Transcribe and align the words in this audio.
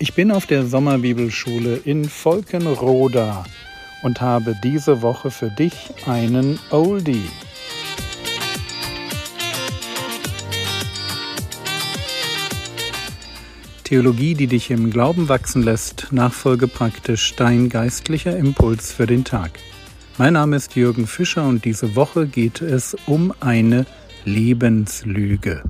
Ich 0.00 0.14
bin 0.14 0.30
auf 0.30 0.46
der 0.46 0.64
Sommerbibelschule 0.64 1.80
in 1.84 2.08
Volkenroda 2.08 3.44
und 4.04 4.20
habe 4.20 4.54
diese 4.62 5.02
Woche 5.02 5.32
für 5.32 5.50
dich 5.50 5.74
einen 6.06 6.60
Oldie. 6.70 7.28
Theologie, 13.82 14.34
die 14.34 14.46
dich 14.46 14.70
im 14.70 14.90
Glauben 14.90 15.28
wachsen 15.28 15.64
lässt, 15.64 16.12
nachfolge 16.12 16.68
praktisch 16.68 17.34
dein 17.34 17.68
geistlicher 17.68 18.36
Impuls 18.36 18.92
für 18.92 19.08
den 19.08 19.24
Tag. 19.24 19.58
Mein 20.16 20.34
Name 20.34 20.54
ist 20.54 20.76
Jürgen 20.76 21.08
Fischer 21.08 21.48
und 21.48 21.64
diese 21.64 21.96
Woche 21.96 22.28
geht 22.28 22.62
es 22.62 22.96
um 23.06 23.34
eine 23.40 23.84
Lebenslüge. 24.24 25.64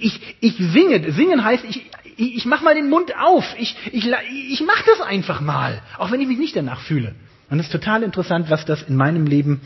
Ich, 0.00 0.36
ich 0.40 0.56
singe. 0.56 1.12
Singen 1.12 1.44
heißt, 1.44 1.64
ich, 1.64 1.90
ich, 2.18 2.36
ich 2.36 2.44
mache 2.44 2.64
mal 2.64 2.74
den 2.74 2.90
Mund 2.90 3.16
auf. 3.16 3.54
Ich, 3.58 3.76
ich, 3.92 4.06
ich 4.50 4.60
mache 4.60 4.84
das 4.86 5.00
einfach 5.00 5.40
mal, 5.40 5.80
auch 5.96 6.10
wenn 6.10 6.20
ich 6.20 6.28
mich 6.28 6.38
nicht 6.38 6.56
danach 6.56 6.80
fühle. 6.80 7.14
Und 7.48 7.60
es 7.60 7.66
ist 7.66 7.72
total 7.72 8.02
interessant, 8.02 8.50
was 8.50 8.66
das 8.66 8.82
in 8.82 8.96
meinem 8.96 9.26
Leben 9.26 9.62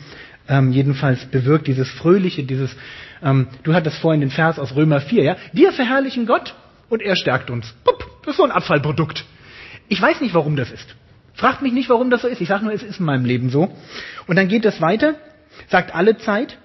ähm, 0.47 0.71
jedenfalls 0.71 1.25
bewirkt, 1.25 1.67
dieses 1.67 1.89
Fröhliche, 1.89 2.43
dieses, 2.43 2.75
ähm, 3.21 3.47
du 3.63 3.73
hattest 3.73 3.97
vorhin 3.97 4.21
den 4.21 4.29
Vers 4.29 4.59
aus 4.59 4.75
Römer 4.75 5.01
4, 5.01 5.23
ja? 5.23 5.35
Wir 5.51 5.73
verherrlichen 5.73 6.25
Gott 6.25 6.55
und 6.89 7.01
er 7.01 7.15
stärkt 7.15 7.49
uns. 7.49 7.73
Pup, 7.83 8.05
das 8.21 8.31
ist 8.31 8.37
so 8.37 8.43
ein 8.43 8.51
Abfallprodukt. 8.51 9.25
Ich 9.89 10.01
weiß 10.01 10.21
nicht, 10.21 10.33
warum 10.33 10.55
das 10.55 10.71
ist. 10.71 10.95
Fragt 11.33 11.61
mich 11.61 11.73
nicht, 11.73 11.89
warum 11.89 12.09
das 12.09 12.21
so 12.21 12.27
ist. 12.27 12.39
Ich 12.39 12.47
sage 12.47 12.63
nur, 12.63 12.73
es 12.73 12.83
ist 12.83 12.99
in 12.99 13.05
meinem 13.05 13.25
Leben 13.25 13.49
so. 13.49 13.75
Und 14.27 14.35
dann 14.35 14.47
geht 14.47 14.65
es 14.65 14.79
weiter, 14.79 15.15
sagt 15.69 15.95
alle 15.95 16.17
Zeit, 16.17 16.57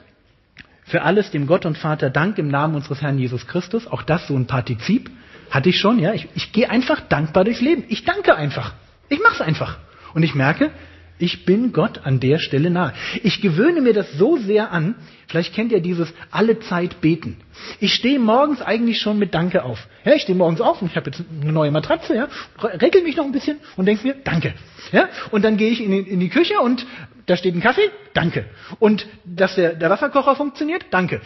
für 0.85 1.03
alles 1.03 1.31
dem 1.31 1.47
Gott 1.47 1.67
und 1.67 1.77
Vater 1.77 2.11
Dank 2.11 2.39
im 2.39 2.49
Namen 2.49 2.75
unseres 2.75 3.03
Herrn 3.03 3.19
Jesus 3.19 3.47
Christus. 3.47 3.87
Auch 3.87 4.03
das 4.03 4.27
so 4.27 4.37
ein 4.37 4.47
Partizip. 4.47 5.11
Hatte 5.51 5.69
ich 5.69 5.79
schon, 5.79 5.99
ja. 5.99 6.13
Ich, 6.13 6.29
ich 6.35 6.53
gehe 6.53 6.69
einfach 6.69 7.01
dankbar 7.01 7.45
durchs 7.45 7.61
Leben. 7.61 7.85
Ich 7.89 8.05
danke 8.05 8.35
einfach. 8.35 8.75
Ich 9.09 9.21
mache 9.21 9.35
es 9.35 9.41
einfach. 9.41 9.79
Und 10.15 10.23
ich 10.23 10.35
merke, 10.35 10.71
ich 11.19 11.45
bin 11.45 11.73
Gott 11.73 12.01
an 12.05 12.21
der 12.21 12.39
Stelle 12.39 12.71
nahe. 12.71 12.93
Ich 13.23 13.41
gewöhne 13.41 13.81
mir 13.81 13.93
das 13.93 14.13
so 14.13 14.37
sehr 14.37 14.73
an, 14.73 14.95
vielleicht 15.27 15.55
kennt 15.55 15.73
ihr 15.73 15.81
dieses 15.81 16.13
alle 16.31 16.61
Zeit 16.61 17.01
beten. 17.01 17.37
Ich 17.81 17.95
stehe 17.95 18.19
morgens 18.19 18.63
eigentlich 18.63 19.01
schon 19.01 19.19
mit 19.19 19.35
Danke 19.35 19.65
auf. 19.65 19.89
Ja, 20.05 20.15
ich 20.15 20.23
stehe 20.23 20.37
morgens 20.37 20.61
auf 20.61 20.81
und 20.81 20.91
ich 20.91 20.97
habe 20.97 21.11
jetzt 21.11 21.23
eine 21.43 21.53
neue 21.53 21.71
Matratze, 21.71 22.15
ja, 22.15 22.29
regel 22.63 23.03
mich 23.03 23.17
noch 23.17 23.25
ein 23.25 23.33
bisschen 23.33 23.59
und 23.77 23.87
denke 23.87 24.07
mir 24.07 24.15
Danke. 24.25 24.55
Ja, 24.93 25.09
und 25.31 25.45
dann 25.45 25.57
gehe 25.57 25.71
ich 25.71 25.83
in 25.83 25.91
die, 25.91 25.99
in 25.99 26.21
die 26.21 26.29
Küche 26.29 26.61
und 26.61 26.87
da 27.27 27.37
steht 27.37 27.55
ein 27.55 27.61
Kaffee, 27.61 27.91
danke. 28.15 28.47
Und 28.79 29.07
dass 29.27 29.55
der, 29.55 29.75
der 29.75 29.91
Wasserkocher 29.91 30.35
funktioniert, 30.35 30.87
danke. 30.91 31.21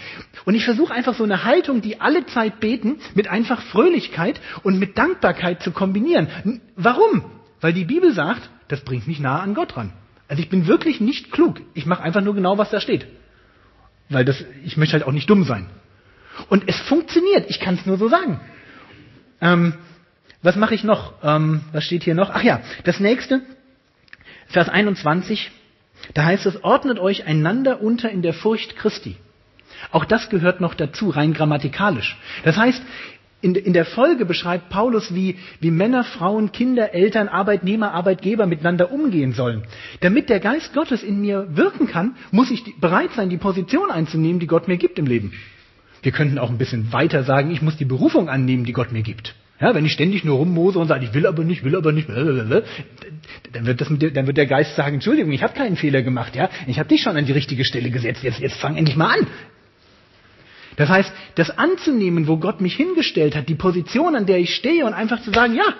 Und 0.44 0.56
ich 0.56 0.64
versuche 0.64 0.92
einfach 0.92 1.14
so 1.14 1.22
eine 1.22 1.44
Haltung, 1.44 1.80
die 1.80 2.00
alle 2.00 2.26
Zeit 2.26 2.58
beten, 2.58 2.98
mit 3.14 3.28
einfach 3.28 3.62
Fröhlichkeit 3.62 4.40
und 4.64 4.80
mit 4.80 4.98
Dankbarkeit 4.98 5.62
zu 5.62 5.70
kombinieren. 5.70 6.28
Warum? 6.74 7.24
Weil 7.60 7.72
die 7.72 7.84
Bibel 7.84 8.12
sagt, 8.12 8.50
das 8.72 8.80
bringt 8.80 9.06
mich 9.06 9.20
nahe 9.20 9.40
an 9.40 9.52
Gott 9.52 9.76
ran. 9.76 9.92
Also 10.28 10.42
ich 10.42 10.48
bin 10.48 10.66
wirklich 10.66 10.98
nicht 10.98 11.30
klug. 11.30 11.60
Ich 11.74 11.84
mache 11.84 12.02
einfach 12.02 12.22
nur 12.22 12.34
genau, 12.34 12.56
was 12.56 12.70
da 12.70 12.80
steht. 12.80 13.06
Weil 14.08 14.24
das, 14.24 14.42
ich 14.64 14.78
möchte 14.78 14.94
halt 14.94 15.04
auch 15.04 15.12
nicht 15.12 15.28
dumm 15.28 15.44
sein. 15.44 15.66
Und 16.48 16.64
es 16.66 16.80
funktioniert. 16.80 17.50
Ich 17.50 17.60
kann 17.60 17.74
es 17.74 17.84
nur 17.84 17.98
so 17.98 18.08
sagen. 18.08 18.40
Ähm, 19.42 19.74
was 20.40 20.56
mache 20.56 20.74
ich 20.74 20.84
noch? 20.84 21.12
Ähm, 21.22 21.60
was 21.72 21.84
steht 21.84 22.04
hier 22.04 22.14
noch? 22.14 22.30
Ach 22.30 22.42
ja, 22.42 22.62
das 22.84 22.98
nächste, 22.98 23.42
Vers 24.46 24.70
21. 24.70 25.50
Da 26.14 26.24
heißt 26.24 26.46
es, 26.46 26.64
ordnet 26.64 26.98
euch 26.98 27.26
einander 27.26 27.82
unter 27.82 28.08
in 28.08 28.22
der 28.22 28.32
Furcht 28.32 28.76
Christi. 28.76 29.16
Auch 29.90 30.06
das 30.06 30.30
gehört 30.30 30.62
noch 30.62 30.74
dazu, 30.74 31.10
rein 31.10 31.34
grammatikalisch. 31.34 32.16
Das 32.44 32.56
heißt, 32.56 32.82
in, 33.42 33.54
in 33.56 33.72
der 33.72 33.84
Folge 33.84 34.24
beschreibt 34.24 34.70
Paulus, 34.70 35.14
wie, 35.14 35.36
wie 35.60 35.70
Männer, 35.70 36.04
Frauen, 36.04 36.52
Kinder, 36.52 36.94
Eltern, 36.94 37.28
Arbeitnehmer, 37.28 37.92
Arbeitgeber 37.92 38.46
miteinander 38.46 38.92
umgehen 38.92 39.32
sollen. 39.32 39.64
Damit 40.00 40.30
der 40.30 40.40
Geist 40.40 40.72
Gottes 40.72 41.02
in 41.02 41.20
mir 41.20 41.48
wirken 41.50 41.88
kann, 41.88 42.14
muss 42.30 42.50
ich 42.50 42.62
bereit 42.80 43.10
sein, 43.14 43.28
die 43.28 43.36
Position 43.36 43.90
einzunehmen, 43.90 44.38
die 44.38 44.46
Gott 44.46 44.68
mir 44.68 44.78
gibt 44.78 44.98
im 44.98 45.06
Leben. 45.06 45.32
Wir 46.02 46.12
könnten 46.12 46.38
auch 46.38 46.50
ein 46.50 46.58
bisschen 46.58 46.92
weiter 46.92 47.24
sagen, 47.24 47.50
ich 47.50 47.62
muss 47.62 47.76
die 47.76 47.84
Berufung 47.84 48.28
annehmen, 48.28 48.64
die 48.64 48.72
Gott 48.72 48.92
mir 48.92 49.02
gibt. 49.02 49.34
Ja, 49.60 49.74
wenn 49.76 49.84
ich 49.86 49.92
ständig 49.92 50.24
nur 50.24 50.38
rummose 50.38 50.80
und 50.80 50.88
sage, 50.88 51.04
ich 51.04 51.14
will 51.14 51.24
aber 51.24 51.44
nicht, 51.44 51.62
will 51.62 51.76
aber 51.76 51.92
nicht, 51.92 52.08
dann 52.08 53.66
wird, 53.66 53.80
das 53.80 53.88
dann 53.88 54.26
wird 54.26 54.36
der 54.36 54.46
Geist 54.46 54.74
sagen, 54.74 54.94
Entschuldigung, 54.94 55.30
ich 55.30 55.44
habe 55.44 55.54
keinen 55.54 55.76
Fehler 55.76 56.02
gemacht, 56.02 56.34
ja, 56.34 56.50
ich 56.66 56.80
habe 56.80 56.88
dich 56.88 57.02
schon 57.02 57.16
an 57.16 57.26
die 57.26 57.32
richtige 57.32 57.64
Stelle 57.64 57.90
gesetzt, 57.90 58.24
jetzt, 58.24 58.40
jetzt 58.40 58.56
fang 58.56 58.76
endlich 58.76 58.96
mal 58.96 59.20
an. 59.20 59.26
Das 60.76 60.88
heißt, 60.88 61.12
das 61.34 61.50
anzunehmen, 61.50 62.28
wo 62.28 62.38
Gott 62.38 62.60
mich 62.60 62.74
hingestellt 62.76 63.36
hat, 63.36 63.48
die 63.48 63.54
Position, 63.54 64.16
an 64.16 64.26
der 64.26 64.38
ich 64.38 64.54
stehe 64.54 64.86
und 64.86 64.94
einfach 64.94 65.22
zu 65.22 65.30
sagen, 65.30 65.54
ja, 65.54 65.74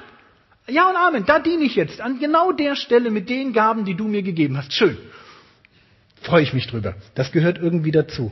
ja 0.68 0.88
und 0.88 0.96
Amen, 0.96 1.24
da 1.26 1.38
diene 1.38 1.64
ich 1.64 1.74
jetzt, 1.74 2.00
an 2.00 2.18
genau 2.18 2.52
der 2.52 2.76
Stelle 2.76 3.10
mit 3.10 3.28
den 3.28 3.52
Gaben, 3.52 3.84
die 3.84 3.94
du 3.94 4.06
mir 4.06 4.22
gegeben 4.22 4.56
hast. 4.56 4.72
Schön. 4.72 4.96
Freue 6.20 6.42
ich 6.42 6.52
mich 6.52 6.66
drüber. 6.66 6.94
Das 7.14 7.32
gehört 7.32 7.58
irgendwie 7.58 7.90
dazu. 7.90 8.30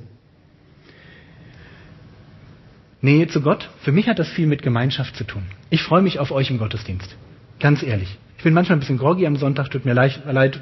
Nähe 3.00 3.26
zu 3.28 3.40
Gott, 3.40 3.70
für 3.82 3.92
mich 3.92 4.08
hat 4.08 4.18
das 4.18 4.28
viel 4.28 4.46
mit 4.46 4.62
Gemeinschaft 4.62 5.16
zu 5.16 5.24
tun. 5.24 5.42
Ich 5.70 5.82
freue 5.82 6.02
mich 6.02 6.18
auf 6.18 6.30
euch 6.30 6.50
im 6.50 6.58
Gottesdienst. 6.58 7.16
Ganz 7.58 7.82
ehrlich. 7.82 8.18
Ich 8.36 8.44
bin 8.44 8.54
manchmal 8.54 8.76
ein 8.76 8.80
bisschen 8.80 8.98
groggy 8.98 9.26
am 9.26 9.36
Sonntag, 9.36 9.70
tut 9.70 9.84
mir 9.84 9.94
leid, 9.94 10.22
leid 10.26 10.60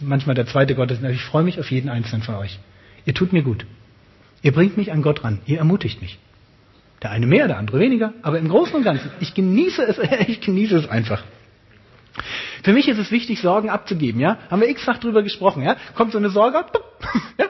manchmal 0.00 0.34
der 0.34 0.46
zweite 0.46 0.74
Gottesdienst. 0.74 1.14
Ich 1.14 1.24
freue 1.24 1.44
mich 1.44 1.60
auf 1.60 1.70
jeden 1.70 1.88
einzelnen 1.88 2.22
von 2.22 2.34
euch. 2.34 2.58
Ihr 3.04 3.14
tut 3.14 3.32
mir 3.32 3.42
gut. 3.42 3.64
Ihr 4.42 4.52
bringt 4.52 4.76
mich 4.76 4.92
an 4.92 5.02
Gott 5.02 5.24
ran. 5.24 5.40
Ihr 5.46 5.58
ermutigt 5.58 6.00
mich. 6.00 6.18
Der 7.02 7.10
eine 7.10 7.26
mehr, 7.26 7.46
der 7.46 7.58
andere 7.58 7.78
weniger, 7.78 8.12
aber 8.22 8.38
im 8.38 8.48
Großen 8.48 8.74
und 8.74 8.82
Ganzen, 8.82 9.10
ich 9.20 9.34
genieße 9.34 9.82
es, 9.82 9.98
ich 10.28 10.40
genieße 10.40 10.76
es 10.76 10.88
einfach. 10.88 11.22
Für 12.62 12.72
mich 12.72 12.88
ist 12.88 12.98
es 12.98 13.10
wichtig, 13.10 13.40
Sorgen 13.40 13.70
abzugeben, 13.70 14.20
ja? 14.20 14.38
Haben 14.50 14.60
wir 14.60 14.68
x-fach 14.68 14.98
drüber 14.98 15.22
gesprochen, 15.22 15.62
ja? 15.62 15.76
Kommt 15.94 16.12
so 16.12 16.18
eine 16.18 16.28
Sorge, 16.28 16.58
ja, 17.38 17.46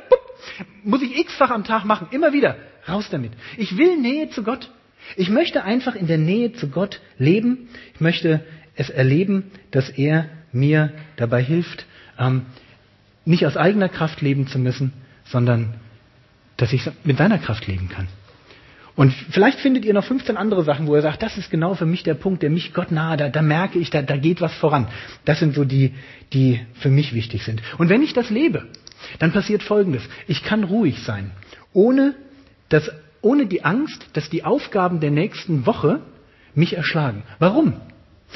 muss 0.84 1.02
ich 1.02 1.18
x-fach 1.18 1.50
am 1.50 1.64
Tag 1.64 1.84
machen, 1.84 2.08
immer 2.12 2.32
wieder. 2.32 2.56
Raus 2.88 3.08
damit. 3.10 3.32
Ich 3.56 3.76
will 3.76 3.96
Nähe 3.96 4.30
zu 4.30 4.42
Gott. 4.42 4.70
Ich 5.16 5.30
möchte 5.30 5.64
einfach 5.64 5.94
in 5.94 6.06
der 6.06 6.18
Nähe 6.18 6.52
zu 6.52 6.68
Gott 6.68 7.00
leben. 7.18 7.68
Ich 7.94 8.00
möchte 8.00 8.44
es 8.76 8.90
erleben, 8.90 9.50
dass 9.72 9.90
er 9.90 10.28
mir 10.52 10.92
dabei 11.16 11.42
hilft, 11.42 11.86
ähm, 12.18 12.46
nicht 13.24 13.46
aus 13.46 13.56
eigener 13.56 13.88
Kraft 13.88 14.20
leben 14.20 14.46
zu 14.46 14.58
müssen, 14.58 14.92
sondern 15.24 15.74
dass 16.60 16.72
ich 16.72 16.82
mit 17.04 17.18
seiner 17.18 17.38
Kraft 17.38 17.66
leben 17.66 17.88
kann. 17.88 18.08
Und 18.96 19.14
vielleicht 19.30 19.60
findet 19.60 19.84
ihr 19.84 19.94
noch 19.94 20.04
15 20.04 20.36
andere 20.36 20.62
Sachen, 20.62 20.86
wo 20.86 20.94
ihr 20.94 21.00
sagt, 21.00 21.22
das 21.22 21.38
ist 21.38 21.50
genau 21.50 21.74
für 21.74 21.86
mich 21.86 22.02
der 22.02 22.14
Punkt, 22.14 22.42
der 22.42 22.50
mich 22.50 22.74
Gott 22.74 22.90
nahe, 22.92 23.16
da, 23.16 23.28
da 23.30 23.40
merke 23.40 23.78
ich, 23.78 23.88
da, 23.88 24.02
da 24.02 24.16
geht 24.16 24.42
was 24.42 24.52
voran. 24.54 24.88
Das 25.24 25.38
sind 25.38 25.54
so 25.54 25.64
die, 25.64 25.94
die 26.34 26.60
für 26.74 26.90
mich 26.90 27.14
wichtig 27.14 27.44
sind. 27.44 27.62
Und 27.78 27.88
wenn 27.88 28.02
ich 28.02 28.12
das 28.12 28.28
lebe, 28.28 28.66
dann 29.18 29.32
passiert 29.32 29.62
Folgendes. 29.62 30.02
Ich 30.26 30.42
kann 30.42 30.64
ruhig 30.64 31.02
sein, 31.02 31.30
ohne, 31.72 32.14
dass, 32.68 32.90
ohne 33.22 33.46
die 33.46 33.64
Angst, 33.64 34.04
dass 34.12 34.28
die 34.28 34.44
Aufgaben 34.44 35.00
der 35.00 35.10
nächsten 35.10 35.64
Woche 35.64 36.00
mich 36.54 36.76
erschlagen. 36.76 37.22
Warum? 37.38 37.80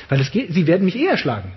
Weil 0.08 0.20
es 0.20 0.30
geht, 0.30 0.52
sie 0.52 0.66
werden 0.66 0.84
mich 0.84 0.96
eh 0.96 1.06
erschlagen. 1.06 1.52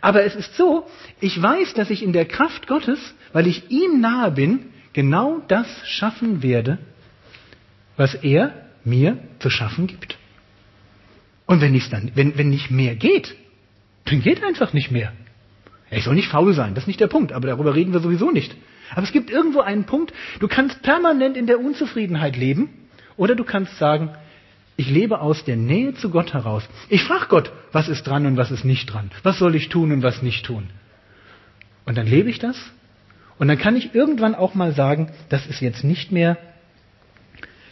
Aber 0.00 0.24
es 0.24 0.34
ist 0.34 0.56
so, 0.56 0.86
ich 1.20 1.40
weiß, 1.40 1.74
dass 1.74 1.90
ich 1.90 2.02
in 2.02 2.12
der 2.12 2.24
Kraft 2.24 2.66
Gottes, 2.66 2.98
weil 3.32 3.46
ich 3.46 3.70
ihm 3.70 4.00
nahe 4.00 4.30
bin, 4.30 4.69
genau 4.92 5.40
das 5.48 5.66
schaffen 5.86 6.42
werde, 6.42 6.78
was 7.96 8.14
er 8.14 8.54
mir 8.84 9.18
zu 9.38 9.50
schaffen 9.50 9.86
gibt. 9.86 10.16
Und 11.46 11.60
wenn, 11.60 11.78
dann, 11.90 12.12
wenn, 12.14 12.38
wenn 12.38 12.50
nicht 12.50 12.70
mehr 12.70 12.94
geht, 12.94 13.34
dann 14.04 14.22
geht 14.22 14.42
einfach 14.42 14.72
nicht 14.72 14.90
mehr. 14.90 15.12
Ich 15.90 16.04
soll 16.04 16.14
nicht 16.14 16.28
faul 16.28 16.54
sein, 16.54 16.74
das 16.74 16.84
ist 16.84 16.88
nicht 16.88 17.00
der 17.00 17.08
Punkt, 17.08 17.32
aber 17.32 17.48
darüber 17.48 17.74
reden 17.74 17.92
wir 17.92 18.00
sowieso 18.00 18.30
nicht. 18.30 18.54
Aber 18.92 19.02
es 19.02 19.12
gibt 19.12 19.30
irgendwo 19.30 19.60
einen 19.60 19.84
Punkt, 19.84 20.12
du 20.38 20.48
kannst 20.48 20.82
permanent 20.82 21.36
in 21.36 21.46
der 21.46 21.60
Unzufriedenheit 21.60 22.36
leben 22.36 22.70
oder 23.16 23.34
du 23.34 23.44
kannst 23.44 23.76
sagen, 23.78 24.10
ich 24.76 24.88
lebe 24.88 25.20
aus 25.20 25.44
der 25.44 25.56
Nähe 25.56 25.94
zu 25.94 26.10
Gott 26.10 26.32
heraus. 26.32 26.68
Ich 26.88 27.02
frage 27.02 27.26
Gott, 27.28 27.52
was 27.72 27.88
ist 27.88 28.06
dran 28.06 28.26
und 28.26 28.36
was 28.36 28.50
ist 28.50 28.64
nicht 28.64 28.86
dran. 28.86 29.10
Was 29.22 29.38
soll 29.38 29.54
ich 29.54 29.68
tun 29.68 29.92
und 29.92 30.02
was 30.02 30.22
nicht 30.22 30.46
tun. 30.46 30.70
Und 31.84 31.98
dann 31.98 32.06
lebe 32.06 32.30
ich 32.30 32.38
das 32.38 32.56
und 33.40 33.48
dann 33.48 33.58
kann 33.58 33.74
ich 33.74 33.94
irgendwann 33.94 34.34
auch 34.34 34.54
mal 34.54 34.72
sagen, 34.72 35.10
das 35.30 35.46
ist 35.46 35.60
jetzt 35.60 35.82
nicht 35.82 36.12
mehr, 36.12 36.36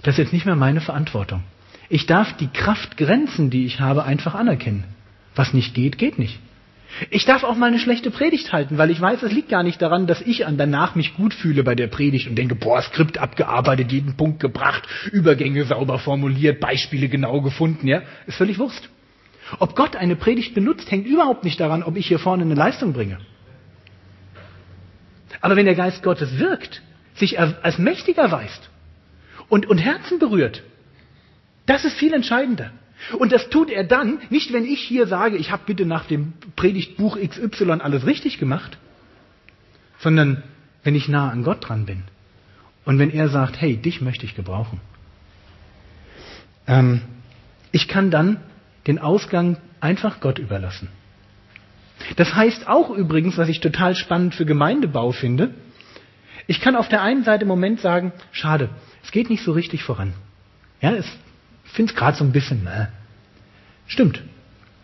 das 0.02 0.14
ist 0.14 0.18
jetzt 0.18 0.32
nicht 0.32 0.46
mehr 0.46 0.56
meine 0.56 0.80
Verantwortung. 0.80 1.42
Ich 1.90 2.06
darf 2.06 2.34
die 2.38 2.48
Kraftgrenzen, 2.48 3.50
die 3.50 3.66
ich 3.66 3.78
habe, 3.78 4.04
einfach 4.04 4.34
anerkennen. 4.34 4.84
Was 5.36 5.52
nicht 5.52 5.74
geht, 5.74 5.98
geht 5.98 6.18
nicht. 6.18 6.40
Ich 7.10 7.26
darf 7.26 7.44
auch 7.44 7.54
mal 7.54 7.66
eine 7.66 7.78
schlechte 7.78 8.10
Predigt 8.10 8.50
halten, 8.50 8.78
weil 8.78 8.90
ich 8.90 8.98
weiß, 8.98 9.22
es 9.22 9.30
liegt 9.30 9.50
gar 9.50 9.62
nicht 9.62 9.82
daran, 9.82 10.06
dass 10.06 10.22
ich 10.22 10.46
an 10.46 10.56
danach 10.56 10.94
mich 10.94 11.14
gut 11.16 11.34
fühle 11.34 11.62
bei 11.62 11.74
der 11.74 11.88
Predigt 11.88 12.28
und 12.28 12.36
denke, 12.36 12.54
boah, 12.54 12.80
Skript 12.80 13.18
abgearbeitet, 13.18 13.92
jeden 13.92 14.16
Punkt 14.16 14.40
gebracht, 14.40 14.88
Übergänge 15.12 15.64
sauber 15.64 15.98
formuliert, 15.98 16.60
Beispiele 16.60 17.10
genau 17.10 17.42
gefunden, 17.42 17.86
ja, 17.86 18.00
ist 18.26 18.38
völlig 18.38 18.58
Wurst. 18.58 18.88
Ob 19.58 19.76
Gott 19.76 19.96
eine 19.96 20.16
Predigt 20.16 20.54
benutzt, 20.54 20.90
hängt 20.90 21.06
überhaupt 21.06 21.44
nicht 21.44 21.60
daran, 21.60 21.82
ob 21.82 21.98
ich 21.98 22.06
hier 22.06 22.18
vorne 22.18 22.44
eine 22.44 22.54
Leistung 22.54 22.94
bringe. 22.94 23.18
Aber 25.40 25.56
wenn 25.56 25.66
der 25.66 25.74
Geist 25.74 26.02
Gottes 26.02 26.38
wirkt, 26.38 26.82
sich 27.14 27.38
als 27.38 27.78
mächtig 27.78 28.18
erweist 28.18 28.70
und, 29.48 29.66
und 29.66 29.78
Herzen 29.78 30.18
berührt, 30.18 30.62
das 31.66 31.84
ist 31.84 31.96
viel 31.96 32.14
entscheidender. 32.14 32.70
Und 33.18 33.32
das 33.32 33.48
tut 33.48 33.70
er 33.70 33.84
dann, 33.84 34.20
nicht 34.30 34.52
wenn 34.52 34.64
ich 34.64 34.80
hier 34.80 35.06
sage, 35.06 35.36
ich 35.36 35.50
habe 35.50 35.62
bitte 35.66 35.86
nach 35.86 36.06
dem 36.06 36.32
Predigtbuch 36.56 37.18
XY 37.18 37.80
alles 37.80 38.06
richtig 38.06 38.38
gemacht, 38.38 38.78
sondern 39.98 40.42
wenn 40.82 40.94
ich 40.94 41.08
nah 41.08 41.30
an 41.30 41.44
Gott 41.44 41.68
dran 41.68 41.86
bin. 41.86 42.04
Und 42.84 42.98
wenn 42.98 43.10
er 43.10 43.28
sagt, 43.28 43.60
hey, 43.60 43.76
dich 43.76 44.00
möchte 44.00 44.24
ich 44.24 44.34
gebrauchen. 44.34 44.80
Ähm, 46.66 47.02
ich 47.70 47.86
kann 47.86 48.10
dann 48.10 48.38
den 48.86 48.98
Ausgang 48.98 49.58
einfach 49.80 50.20
Gott 50.20 50.38
überlassen. 50.38 50.88
Das 52.16 52.34
heißt 52.34 52.68
auch 52.68 52.90
übrigens, 52.90 53.36
was 53.38 53.48
ich 53.48 53.60
total 53.60 53.94
spannend 53.94 54.34
für 54.34 54.46
Gemeindebau 54.46 55.12
finde, 55.12 55.54
ich 56.46 56.60
kann 56.60 56.76
auf 56.76 56.88
der 56.88 57.02
einen 57.02 57.24
Seite 57.24 57.42
im 57.42 57.48
Moment 57.48 57.80
sagen, 57.80 58.12
schade, 58.32 58.70
es 59.04 59.10
geht 59.10 59.28
nicht 59.28 59.44
so 59.44 59.52
richtig 59.52 59.82
voran. 59.82 60.14
Ja, 60.80 60.94
ich 60.94 61.06
finde 61.64 61.92
es 61.92 61.98
gerade 61.98 62.16
so 62.16 62.24
ein 62.24 62.32
bisschen, 62.32 62.66
äh, 62.66 62.86
stimmt, 63.86 64.22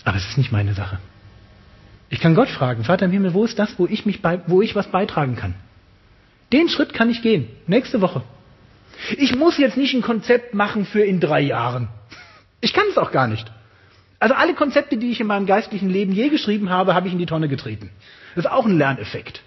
aber 0.05 0.17
es 0.17 0.29
ist 0.29 0.39
nicht 0.39 0.53
meine 0.53 0.75
Sache. 0.75 0.99
Ich 2.11 2.21
kann 2.21 2.35
Gott 2.35 2.51
fragen, 2.51 2.85
Vater 2.85 3.07
im 3.07 3.13
Himmel, 3.13 3.33
wo 3.33 3.45
ist 3.45 3.59
das, 3.59 3.79
wo 3.79 3.87
ich, 3.87 4.05
mich 4.05 4.21
bei, 4.21 4.41
wo 4.47 4.61
ich 4.61 4.77
was 4.77 4.89
beitragen 4.89 5.37
kann? 5.37 5.55
Den 6.53 6.69
Schritt 6.69 6.93
kann 6.93 7.11
ich 7.11 7.23
gehen, 7.23 7.49
nächste 7.67 8.01
Woche. 8.01 8.23
Ich 9.17 9.35
muss 9.35 9.59
jetzt 9.59 9.77
nicht 9.77 9.95
ein 9.95 10.03
Konzept 10.03 10.55
machen 10.55 10.85
für 10.85 11.03
in 11.03 11.19
drei 11.19 11.41
Jahren. 11.41 11.89
Ich 12.61 12.73
kann 12.73 12.85
es 12.91 12.99
auch 12.99 13.11
gar 13.11 13.27
nicht. 13.27 13.51
Also 14.19 14.35
alle 14.35 14.55
Konzepte, 14.55 14.97
die 14.97 15.11
ich 15.11 15.21
in 15.21 15.27
meinem 15.27 15.47
geistlichen 15.47 15.91
Leben 15.91 16.13
je 16.13 16.29
geschrieben 16.29 16.71
habe, 16.71 16.95
habe 16.95 17.09
ich 17.09 17.13
in 17.13 17.19
die 17.19 17.27
Tonne 17.27 17.49
getreten. 17.49 17.91
Das 18.35 18.45
ist 18.45 18.51
auch 18.51 18.65
ein 18.65 18.79
Lerneffekt. 18.79 19.43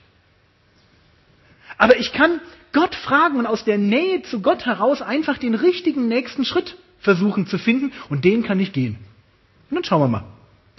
Aber 1.77 1.97
ich 1.97 2.11
kann 2.11 2.39
Gott 2.73 2.95
fragen 2.95 3.37
und 3.37 3.45
aus 3.45 3.63
der 3.63 3.77
Nähe 3.77 4.21
zu 4.23 4.41
Gott 4.41 4.65
heraus 4.65 5.01
einfach 5.01 5.37
den 5.37 5.55
richtigen 5.55 6.07
nächsten 6.07 6.45
Schritt 6.45 6.75
versuchen 6.99 7.47
zu 7.47 7.57
finden 7.57 7.91
und 8.09 8.25
den 8.25 8.43
kann 8.43 8.59
ich 8.59 8.73
gehen. 8.73 8.97
Und 9.69 9.75
dann 9.75 9.83
schauen 9.83 10.01
wir 10.01 10.07
mal. 10.07 10.25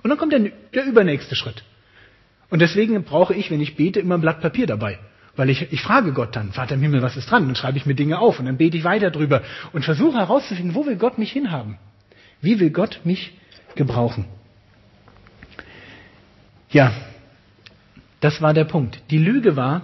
Und 0.03 0.11
dann 0.11 0.19
kommt 0.19 0.33
der, 0.33 0.41
der 0.75 0.85
übernächste 0.85 1.35
Schritt. 1.35 1.65
Und 2.51 2.61
deswegen 2.61 3.03
brauche 3.05 3.35
ich, 3.35 3.51
wenn 3.51 3.61
ich 3.61 3.77
bete, 3.77 4.01
immer 4.01 4.17
ein 4.17 4.21
Blatt 4.21 4.41
Papier 4.41 4.67
dabei. 4.67 4.99
Weil 5.37 5.51
ich, 5.51 5.73
ich 5.73 5.83
frage 5.83 6.13
Gott 6.13 6.35
dann, 6.35 6.53
Vater 6.53 6.75
im 6.75 6.81
Himmel, 6.83 7.03
was 7.03 7.17
ist 7.17 7.31
dran? 7.31 7.47
Dann 7.47 7.55
schreibe 7.55 7.79
ich 7.79 7.87
mir 7.87 7.95
Dinge 7.95 8.19
auf 8.19 8.41
und 8.41 8.47
dann 8.47 8.57
bete 8.57 8.77
ich 8.77 8.85
weiter 8.85 9.11
drüber 9.11 9.43
und 9.73 9.85
versuche 9.85 10.19
herauszufinden, 10.19 10.75
wo 10.75 10.87
will 10.87 10.97
Gott 10.97 11.19
mich 11.19 11.31
hinhaben? 11.31 11.79
Wie 12.41 12.59
will 12.59 12.71
Gott 12.71 13.01
mich 13.05 13.33
gebrauchen? 13.75 14.25
Ja, 16.71 16.93
das 18.21 18.43
war 18.43 18.53
der 18.53 18.65
Punkt. 18.65 19.01
Die 19.11 19.19
Lüge 19.19 19.57
war, 19.57 19.83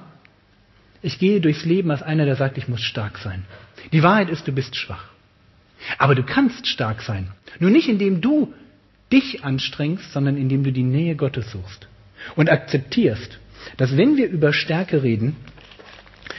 ich 1.03 1.19
gehe 1.19 1.41
durchs 1.41 1.65
Leben 1.65 1.91
als 1.91 2.03
einer, 2.03 2.25
der 2.25 2.37
sagt, 2.37 2.59
ich 2.59 2.69
muss 2.69 2.81
stark 2.81 3.19
sein. 3.19 3.45
Die 3.93 4.03
Wahrheit 4.03 4.31
ist, 4.31 4.47
du 4.49 4.53
bist 4.53 4.77
schwach. 4.77 5.09
Aber 5.99 6.15
du 6.15 6.23
kannst 6.23 6.67
stark 6.67 7.03
sein. 7.03 7.31
Nur 7.59 7.71
nicht 7.71 7.89
indem 7.89 8.21
du 8.21 8.53
dich 9.13 9.45
anstrengst, 9.45 10.13
sondern 10.13 10.37
indem 10.37 10.65
du 10.65 10.73
die 10.73 10.83
Nähe 10.83 11.15
Gottes 11.15 11.51
suchst 11.53 11.87
und 12.37 12.51
akzeptierst, 12.51 13.39
dass 13.77 13.97
wenn 13.97 14.17
wir 14.17 14.29
über 14.29 14.53
Stärke 14.53 15.03
reden, 15.03 15.37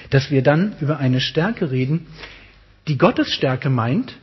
dass 0.09 0.31
wir 0.31 0.41
dann 0.41 0.75
über 0.81 0.99
eine 0.99 1.21
Stärke 1.21 1.71
reden, 1.71 2.07
die 2.87 2.97
Gottes 2.97 3.31
Stärke 3.33 3.69
meint, 3.69 4.15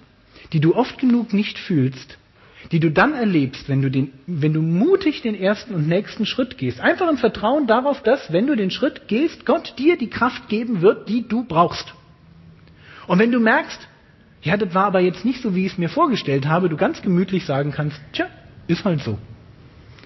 die 0.53 0.61
du 0.61 0.75
oft 0.75 0.99
genug 0.99 1.33
nicht 1.33 1.59
fühlst, 1.59 2.19
die 2.71 2.81
du 2.81 2.91
dann 2.91 3.15
erlebst, 3.15 3.69
wenn 3.69 3.83
du, 3.83 3.91
den, 3.91 4.13
wenn 4.27 4.53
du 4.53 4.63
mutig 4.63 5.23
den 5.23 5.35
ersten 5.35 5.75
und 5.75 5.89
nächsten 5.89 6.27
Schritt 6.27 6.59
gehst. 6.59 6.81
Einfach 6.81 7.11
im 7.11 7.19
Vertrauen 7.19 7.67
darauf, 7.67 8.03
dass, 8.03 8.33
wenn 8.33 8.47
du 8.47 8.55
den 8.55 8.71
Schritt 8.71 9.09
gehst, 9.09 9.45
Gott 9.45 9.75
dir 9.79 9.97
die 9.97 10.11
Kraft 10.11 10.49
geben 10.49 10.81
wird, 10.81 11.09
die 11.09 11.27
du 11.27 11.45
brauchst. 11.45 11.95
Und 13.09 13.19
wenn 13.19 13.33
du 13.33 13.41
merkst, 13.41 13.89
ja, 14.43 14.57
das 14.57 14.75
war 14.75 14.85
aber 14.85 15.01
jetzt 15.01 15.25
nicht 15.25 15.43
so, 15.43 15.55
wie 15.55 15.67
ich 15.67 15.73
es 15.73 15.79
mir 15.79 15.89
vorgestellt 15.89 16.47
habe, 16.47 16.69
du 16.69 16.77
ganz 16.77 17.03
gemütlich 17.03 17.45
sagen 17.45 17.73
kannst, 17.73 18.01
tja, 18.13 18.27
ist 18.67 18.85
halt 18.85 19.01
so. 19.01 19.19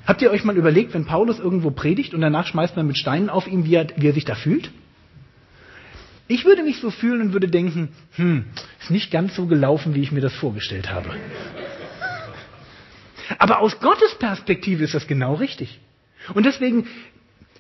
Habt 0.07 0.23
ihr 0.23 0.31
euch 0.31 0.45
mal 0.45 0.57
überlegt, 0.57 0.95
wenn 0.95 1.05
Paulus 1.05 1.41
irgendwo 1.41 1.71
predigt 1.71 2.15
und 2.15 2.21
danach 2.21 2.47
schmeißt 2.47 2.77
man 2.77 2.87
mit 2.87 2.97
Steinen 2.97 3.29
auf 3.29 3.47
ihn, 3.47 3.65
wie 3.65 3.75
er, 3.75 3.87
wie 3.97 4.07
er 4.07 4.13
sich 4.13 4.25
da 4.25 4.35
fühlt? 4.35 4.71
Ich 6.29 6.45
würde 6.45 6.63
mich 6.63 6.81
so 6.81 6.91
fühlen 6.91 7.21
und 7.21 7.33
würde 7.33 7.49
denken, 7.49 7.91
hm, 8.17 8.45
ist 8.81 8.91
nicht 8.91 9.11
ganz 9.11 9.35
so 9.35 9.47
gelaufen, 9.47 9.95
wie 9.95 10.03
ich 10.03 10.13
mir 10.13 10.21
das 10.21 10.35
vorgestellt 10.35 10.93
habe. 10.93 11.11
Aber 13.39 13.61
aus 13.61 13.81
Gottes 13.81 14.15
Perspektive 14.19 14.85
ist 14.85 14.95
das 14.95 15.07
genau 15.07 15.35
richtig. 15.35 15.81
Und 16.35 16.47
deswegen 16.47 16.87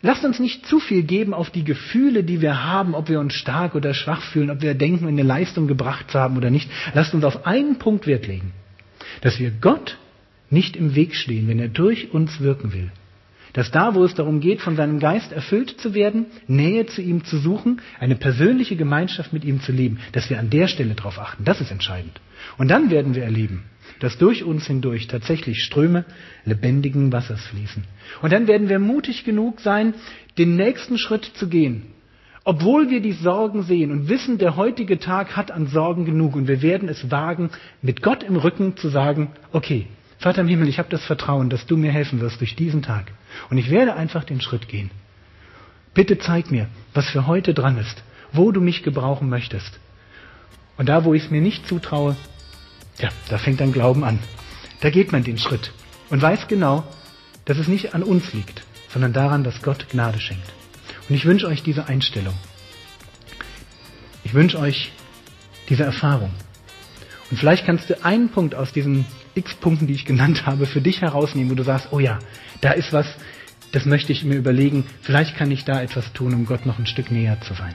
lasst 0.02 0.24
uns 0.24 0.38
nicht 0.38 0.66
zu 0.66 0.80
viel 0.80 1.02
geben 1.02 1.34
auf 1.34 1.50
die 1.50 1.64
Gefühle, 1.64 2.24
die 2.24 2.40
wir 2.40 2.64
haben, 2.64 2.94
ob 2.94 3.08
wir 3.08 3.20
uns 3.20 3.34
stark 3.34 3.74
oder 3.74 3.94
schwach 3.94 4.22
fühlen, 4.22 4.50
ob 4.50 4.62
wir 4.62 4.74
denken, 4.74 5.06
eine 5.06 5.22
Leistung 5.22 5.66
gebracht 5.66 6.10
zu 6.10 6.18
haben 6.18 6.36
oder 6.36 6.50
nicht. 6.50 6.70
Lasst 6.94 7.14
uns 7.14 7.24
auf 7.24 7.46
einen 7.46 7.78
Punkt 7.78 8.06
Wert 8.06 8.26
legen, 8.26 8.52
dass 9.22 9.38
wir 9.38 9.50
Gott 9.50 9.98
nicht 10.50 10.76
im 10.76 10.94
Weg 10.94 11.14
stehen, 11.14 11.48
wenn 11.48 11.58
er 11.58 11.68
durch 11.68 12.12
uns 12.12 12.40
wirken 12.40 12.72
will. 12.72 12.90
Dass 13.56 13.70
da, 13.70 13.94
wo 13.94 14.04
es 14.04 14.14
darum 14.14 14.40
geht, 14.40 14.60
von 14.60 14.76
seinem 14.76 14.98
Geist 14.98 15.32
erfüllt 15.32 15.80
zu 15.80 15.94
werden, 15.94 16.26
Nähe 16.46 16.84
zu 16.84 17.00
ihm 17.00 17.24
zu 17.24 17.38
suchen, 17.38 17.80
eine 17.98 18.14
persönliche 18.14 18.76
Gemeinschaft 18.76 19.32
mit 19.32 19.46
ihm 19.46 19.62
zu 19.62 19.72
leben, 19.72 19.98
dass 20.12 20.28
wir 20.28 20.38
an 20.38 20.50
der 20.50 20.68
Stelle 20.68 20.94
darauf 20.94 21.18
achten. 21.18 21.42
Das 21.42 21.62
ist 21.62 21.70
entscheidend. 21.70 22.20
Und 22.58 22.68
dann 22.68 22.90
werden 22.90 23.14
wir 23.14 23.22
erleben, 23.22 23.64
dass 24.00 24.18
durch 24.18 24.44
uns 24.44 24.66
hindurch 24.66 25.06
tatsächlich 25.06 25.64
Ströme 25.64 26.04
lebendigen 26.44 27.10
Wassers 27.12 27.40
fließen. 27.46 27.84
Und 28.20 28.30
dann 28.30 28.46
werden 28.46 28.68
wir 28.68 28.78
mutig 28.78 29.24
genug 29.24 29.60
sein, 29.60 29.94
den 30.36 30.56
nächsten 30.56 30.98
Schritt 30.98 31.24
zu 31.24 31.48
gehen. 31.48 31.86
Obwohl 32.44 32.90
wir 32.90 33.00
die 33.00 33.12
Sorgen 33.12 33.62
sehen 33.62 33.90
und 33.90 34.10
wissen, 34.10 34.36
der 34.36 34.56
heutige 34.56 34.98
Tag 34.98 35.34
hat 35.34 35.50
an 35.50 35.66
Sorgen 35.66 36.04
genug 36.04 36.36
und 36.36 36.46
wir 36.46 36.60
werden 36.60 36.90
es 36.90 37.10
wagen, 37.10 37.48
mit 37.80 38.02
Gott 38.02 38.22
im 38.22 38.36
Rücken 38.36 38.76
zu 38.76 38.90
sagen, 38.90 39.30
okay, 39.52 39.86
Vater 40.18 40.40
im 40.42 40.48
Himmel, 40.48 40.68
ich 40.68 40.78
habe 40.78 40.88
das 40.88 41.04
Vertrauen, 41.04 41.50
dass 41.50 41.66
du 41.66 41.76
mir 41.76 41.92
helfen 41.92 42.20
wirst 42.20 42.40
durch 42.40 42.56
diesen 42.56 42.82
Tag. 42.82 43.12
Und 43.50 43.58
ich 43.58 43.70
werde 43.70 43.94
einfach 43.94 44.24
den 44.24 44.40
Schritt 44.40 44.68
gehen. 44.68 44.90
Bitte 45.94 46.18
zeig 46.18 46.50
mir, 46.50 46.68
was 46.92 47.08
für 47.08 47.26
heute 47.26 47.54
dran 47.54 47.78
ist, 47.78 48.02
wo 48.32 48.52
du 48.52 48.60
mich 48.60 48.82
gebrauchen 48.82 49.28
möchtest. 49.28 49.78
Und 50.76 50.88
da, 50.88 51.04
wo 51.04 51.14
ich 51.14 51.24
es 51.24 51.30
mir 51.30 51.40
nicht 51.40 51.66
zutraue, 51.66 52.16
ja, 52.98 53.08
da 53.28 53.38
fängt 53.38 53.60
dann 53.60 53.72
Glauben 53.72 54.04
an. 54.04 54.18
Da 54.80 54.90
geht 54.90 55.12
man 55.12 55.24
den 55.24 55.38
Schritt 55.38 55.72
und 56.10 56.20
weiß 56.20 56.48
genau, 56.48 56.84
dass 57.46 57.58
es 57.58 57.68
nicht 57.68 57.94
an 57.94 58.02
uns 58.02 58.32
liegt, 58.32 58.62
sondern 58.92 59.12
daran, 59.12 59.44
dass 59.44 59.62
Gott 59.62 59.88
Gnade 59.90 60.20
schenkt. 60.20 60.52
Und 61.08 61.14
ich 61.14 61.24
wünsche 61.24 61.46
euch 61.46 61.62
diese 61.62 61.86
Einstellung. 61.86 62.34
Ich 64.24 64.34
wünsche 64.34 64.58
euch 64.58 64.92
diese 65.68 65.84
Erfahrung. 65.84 66.32
Und 67.30 67.38
vielleicht 67.38 67.64
kannst 67.64 67.88
du 67.90 68.04
einen 68.04 68.28
Punkt 68.28 68.54
aus 68.54 68.72
diesen 68.72 69.06
x 69.34 69.54
Punkten, 69.54 69.86
die 69.86 69.94
ich 69.94 70.04
genannt 70.04 70.46
habe, 70.46 70.66
für 70.66 70.80
dich 70.80 71.02
herausnehmen, 71.02 71.50
wo 71.50 71.54
du 71.54 71.62
sagst, 71.62 71.88
oh 71.90 72.00
ja, 72.00 72.18
da 72.60 72.72
ist 72.72 72.92
was, 72.92 73.06
das 73.76 73.84
möchte 73.84 74.10
ich 74.10 74.24
mir 74.24 74.36
überlegen, 74.36 74.86
vielleicht 75.02 75.36
kann 75.36 75.50
ich 75.50 75.66
da 75.66 75.82
etwas 75.82 76.14
tun, 76.14 76.32
um 76.32 76.46
Gott 76.46 76.64
noch 76.64 76.78
ein 76.78 76.86
Stück 76.86 77.10
näher 77.10 77.42
zu 77.42 77.52
sein. 77.52 77.74